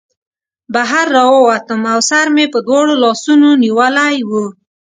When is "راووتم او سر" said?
1.15-2.25